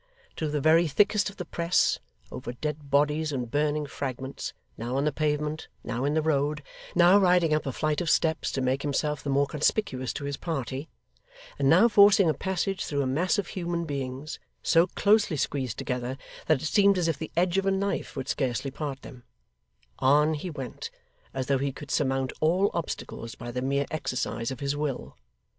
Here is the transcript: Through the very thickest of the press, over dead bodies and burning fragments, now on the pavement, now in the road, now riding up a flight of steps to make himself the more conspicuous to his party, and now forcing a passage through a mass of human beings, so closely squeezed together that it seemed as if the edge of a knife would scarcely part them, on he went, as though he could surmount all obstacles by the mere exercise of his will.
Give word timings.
Through 0.35 0.49
the 0.49 0.59
very 0.59 0.87
thickest 0.87 1.29
of 1.29 1.37
the 1.37 1.45
press, 1.45 1.99
over 2.31 2.53
dead 2.53 2.89
bodies 2.89 3.31
and 3.31 3.51
burning 3.51 3.85
fragments, 3.85 4.51
now 4.75 4.95
on 4.97 5.05
the 5.05 5.11
pavement, 5.11 5.67
now 5.83 6.05
in 6.05 6.15
the 6.15 6.23
road, 6.23 6.63
now 6.95 7.19
riding 7.19 7.53
up 7.53 7.67
a 7.67 7.71
flight 7.71 8.01
of 8.01 8.09
steps 8.09 8.51
to 8.53 8.61
make 8.61 8.81
himself 8.81 9.21
the 9.21 9.29
more 9.29 9.45
conspicuous 9.45 10.11
to 10.13 10.23
his 10.23 10.37
party, 10.37 10.89
and 11.59 11.69
now 11.69 11.87
forcing 11.87 12.27
a 12.27 12.33
passage 12.33 12.83
through 12.83 13.03
a 13.03 13.05
mass 13.05 13.37
of 13.37 13.49
human 13.49 13.85
beings, 13.85 14.39
so 14.63 14.87
closely 14.87 15.37
squeezed 15.37 15.77
together 15.77 16.17
that 16.47 16.63
it 16.63 16.65
seemed 16.65 16.97
as 16.97 17.07
if 17.07 17.19
the 17.19 17.31
edge 17.37 17.59
of 17.59 17.67
a 17.67 17.71
knife 17.71 18.15
would 18.15 18.27
scarcely 18.27 18.71
part 18.71 19.03
them, 19.03 19.21
on 19.99 20.33
he 20.33 20.49
went, 20.49 20.89
as 21.31 21.45
though 21.45 21.59
he 21.59 21.71
could 21.71 21.91
surmount 21.91 22.33
all 22.41 22.71
obstacles 22.73 23.35
by 23.35 23.51
the 23.51 23.61
mere 23.61 23.85
exercise 23.91 24.49
of 24.49 24.61
his 24.61 24.75
will. 24.75 25.15